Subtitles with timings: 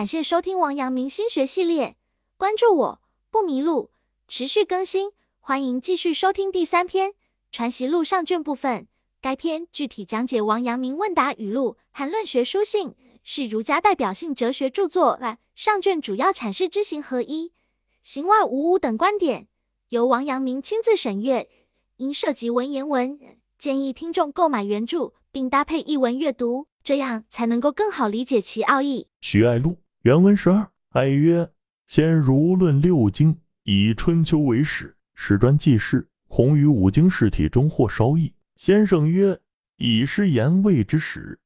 [0.00, 1.94] 感谢收听王阳明心学系列，
[2.38, 3.90] 关注我不迷路，
[4.28, 7.10] 持续更新，欢迎继续收听第三篇
[7.52, 8.88] 《传习录》上卷部分。
[9.20, 15.20] 该篇具体讲解王阳明问答语录和论学书信，是儒家代表性哲学著作。
[15.54, 17.52] 上卷主要阐释知行合一、
[18.02, 19.48] 行外无物等观点，
[19.90, 21.46] 由王阳明亲自审阅，
[21.96, 23.20] 因涉及文言文，
[23.58, 29.08] 建议听众购买原著并搭配译文阅读，这样才能够更好理解其奥义。
[29.20, 31.46] 徐爱录原文十二，爱曰：
[31.86, 38.32] 先儒论六经，以春秋为始，史专记事，孔于五经事体中或稍异。
[38.56, 39.38] 先生曰
[39.76, 41.38] ：“以诗言谓之始，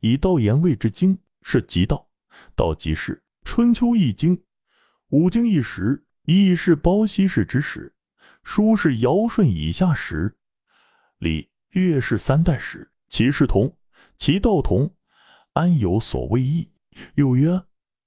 [0.00, 2.08] 以道言谓之经，是即道。
[2.56, 4.42] 道即是春秋一经，
[5.10, 6.02] 五经一时。
[6.24, 7.92] 易是包西氏之始，
[8.42, 10.34] 书是尧舜以下始，
[11.18, 12.90] 礼乐是三代始。
[13.10, 13.76] 其事同，
[14.16, 14.94] 其道同，
[15.52, 16.70] 安有所谓异？
[17.16, 17.62] 又曰：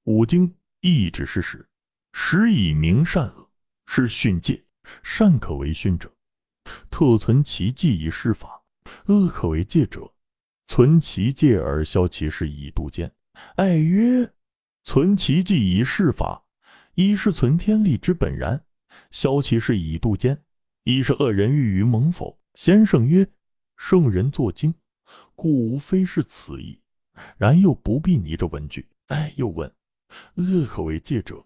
[0.06, 1.68] 五经亦之是始，
[2.12, 3.50] 始以明善恶，
[3.86, 4.64] 是训诫。
[5.04, 6.12] 善可为训者。”
[6.90, 8.64] 特存其迹以示法，
[9.06, 10.12] 恶可为戒者，
[10.68, 13.12] 存其戒而消其事以度间。
[13.56, 14.32] 爱曰：
[14.84, 16.44] 存其迹以示法，
[16.96, 18.64] 一是存天理之本然，
[19.12, 20.36] 消其事以度间；
[20.84, 22.40] 一是恶人欲于蒙否。
[22.56, 23.28] 先生曰：
[23.78, 24.74] 圣人作经，
[25.36, 26.80] 故无非是此意。
[27.38, 28.88] 然又不必拟着文句。
[29.08, 29.72] 爱又问：
[30.36, 31.46] 恶可为戒者？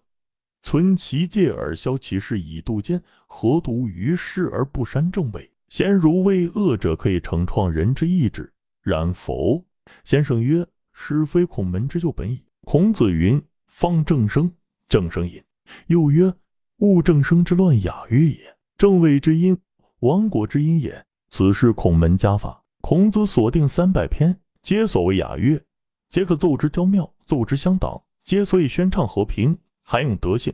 [0.62, 5.50] 存其戒而消其事以度间，何独于世而不删正位？
[5.68, 9.64] 贤如为恶者可以成创人之意志，然否？
[10.04, 12.44] 先生曰：是非孔门之旧本矣。
[12.62, 14.50] 孔子云：“方正生，
[14.88, 15.42] 正生隐。”
[15.86, 16.32] 又曰
[16.78, 19.56] ：“物正生之乱雅乐也，正位之音，
[20.00, 22.64] 亡国之音也。”此是孔门家法。
[22.80, 25.60] 孔子所定三百篇，皆所谓雅乐，
[26.08, 29.58] 皆可奏之交妙，奏之相党，皆所以宣畅和平。
[29.88, 30.52] 还用德性，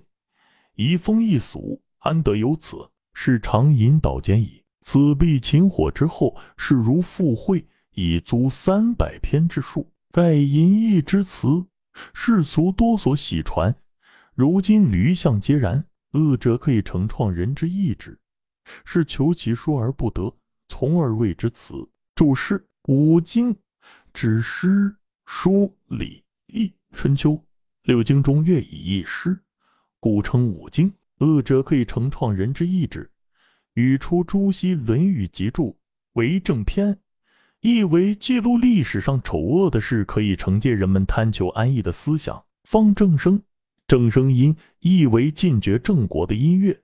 [0.74, 2.76] 移风易俗，安得有此？
[3.14, 4.62] 是常引导间矣。
[4.82, 9.90] 此必秦火之后，是如附会，以足三百篇之数。
[10.10, 11.64] 盖淫逸之词，
[12.12, 13.74] 世俗多所喜传。
[14.34, 15.82] 如今驴象皆然。
[16.12, 18.20] 恶者可以成创人之意志，
[18.84, 20.36] 是求其说而不得，
[20.68, 21.88] 从而谓之词。
[22.14, 23.56] 注释：五经
[24.12, 24.94] 指诗、
[25.24, 27.42] 书、礼、易、春秋。
[27.84, 29.40] 六经中乐以一诗，
[29.98, 30.92] 故称五经。
[31.18, 33.10] 恶者可以成创人之意志。
[33.74, 35.70] 语出朱熹《论语集注》
[36.12, 36.96] 为正篇，
[37.60, 42.44] 意为记录历史上丑恶的事，可以惩戒人们贪求安逸的思想。
[42.62, 43.42] 方正声，
[43.88, 46.80] 正声音意为禁绝郑国的音乐。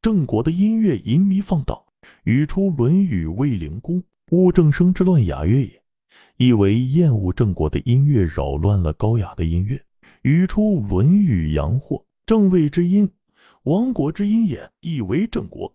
[0.00, 1.76] 郑国的音乐淫靡放荡。
[2.22, 5.82] 语出《论语卫灵公》恶正声之乱雅乐也，
[6.36, 9.80] 意为厌恶郑国的音乐，扰乱了高雅的音乐。
[10.26, 13.08] 语出《论语阳货》，正位之音，
[13.62, 15.72] 亡国之音也，亦为正国。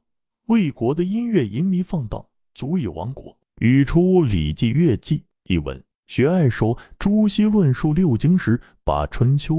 [0.47, 2.21] 魏国的音乐淫靡放荡，
[2.53, 3.33] 足以亡国。
[3.59, 9.55] 语出《礼记乐记》一文，学爱说朱熹论述六经时，把《春秋》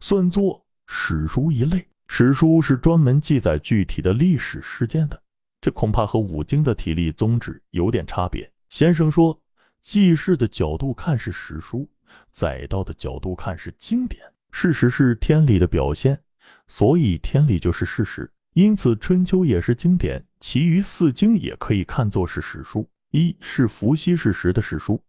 [0.00, 1.86] 算作史书一类。
[2.06, 5.22] 史书是专门记载具体的历史事件的，
[5.60, 8.50] 这恐怕和五经的体例宗旨有点差别。
[8.70, 9.38] 先生说，
[9.82, 11.86] 记事的角度看是史书。
[12.30, 14.22] 载道的角度看是经典，
[14.52, 16.20] 事实是天理的表现，
[16.66, 18.30] 所以天理就是事实。
[18.54, 22.88] 因此，《春秋》也是经典，其余四经也可以看作是史书。
[23.12, 24.94] 一是伏羲氏时的史书，《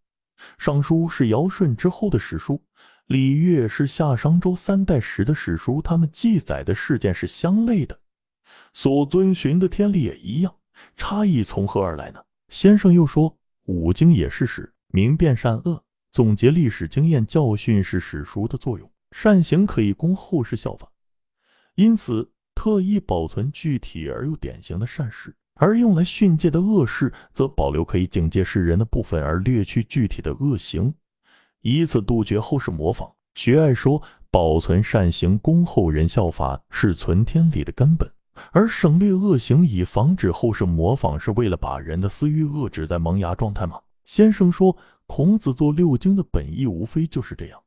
[0.58, 2.54] 尚书》是尧舜之后的史书，
[3.08, 5.82] 《礼乐》是夏商周三代时的史书。
[5.82, 8.00] 他们记载的事件是相类的，
[8.74, 10.56] 所遵循的天理也一样，
[10.96, 12.24] 差异从何而来呢？
[12.50, 15.84] 先生又说，五经也是史，明辨善恶。
[16.12, 20.92] 总结历史经验教训是史书的作用，善行可以供后世效法，
[21.76, 30.94] 因此特意保存具体而又典型的善事，而用来训诫的恶事，则保留可以警戒世人的部分，而略去具体的恶行，
[31.62, 33.10] 以此杜绝后世模仿。
[33.36, 38.12] 学爱说，保存善行供后人效法是存天理的根本，
[38.52, 43.80] 而省略恶行以防止后世模仿，是为了把人的私欲遏制在萌芽状态吗？
[44.12, 44.76] 先生说。
[45.08, 47.62] 孔子做六经的本意无非就是这样，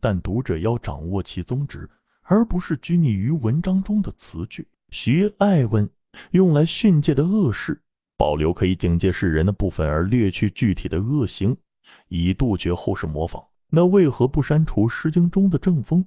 [0.00, 1.88] 但读者要掌握其宗旨，
[2.24, 4.68] 而不是拘泥于文章中的词句。
[4.90, 5.88] 徐爱问：
[6.32, 7.80] 用来训诫的恶事，
[8.18, 11.56] 保留可以警戒世人的部分，而略去具体的恶行，
[12.08, 13.42] 以杜绝后世模仿。
[13.70, 16.04] 那为何不删除《诗经》中的正风、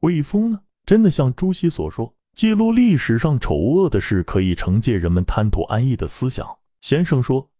[0.00, 0.60] 卫风呢？
[0.86, 6.48] 真的像朱熹所说，记录历史上丑恶的事，可以惩戒人们贪图安逸的思想。
[6.80, 7.50] 先生说。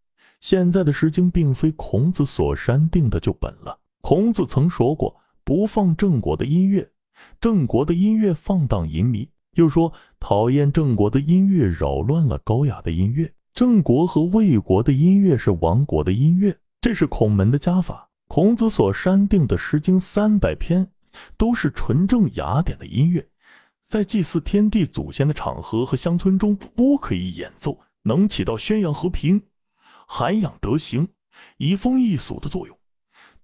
[0.44, 3.78] 现在的《诗经》并非孔子所删定的旧本了。
[4.02, 6.86] 孔子曾说过：“不放郑国的音乐，
[7.40, 13.32] 郑国的音乐放荡淫靡，又说讨厌郑国的音乐扰乱了高雅的音乐。
[13.54, 18.10] 郑国和魏国的音乐是亡国的音乐，这是孔门的家法。
[18.28, 20.86] 孔子所删定的《诗经》三百篇，
[21.38, 23.26] 都是纯正雅典的音乐，
[23.82, 29.40] 在祭祀天地祖先的场合和乡村中都可以演奏，能起到宣扬和平、
[30.16, 31.08] 涵养德行、
[31.56, 32.78] 移风易俗的作用。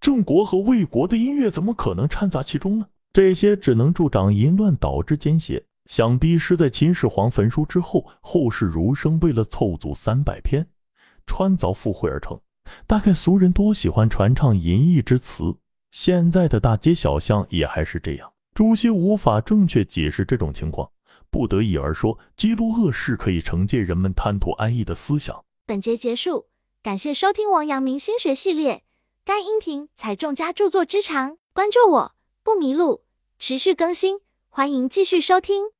[0.01, 2.87] 郑国和魏国的音乐怎么可能掺杂其中呢？
[3.13, 5.61] 这些只能助长淫乱，导致奸邪。
[5.87, 10.65] 想必是在秦始皇焚书之后，后世儒生为了凑足三百篇，
[11.27, 12.41] 穿凿附会而成。
[12.87, 15.53] 大概俗人多喜欢传唱淫逸之词，
[15.91, 18.33] 现在的大街小巷也还是这样。
[18.55, 20.89] 朱熹无法正确解释这种情况，
[21.31, 25.45] 不得已而说，记录恶事可以惩戒人们贪图安逸的思想。
[25.67, 26.47] 本节结束，
[26.83, 28.85] 感谢收听王阳明心学系列。
[29.23, 33.05] 该音频采众家著作之长，关注我不迷路，
[33.39, 35.73] 持续更新，欢迎继续收听。